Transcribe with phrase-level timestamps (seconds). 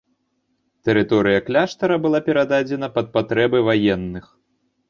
[0.89, 4.25] Тэрыторыя кляштара была перададзена пад патрэбы ваенных.